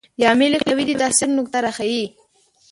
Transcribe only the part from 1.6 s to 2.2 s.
راښيي.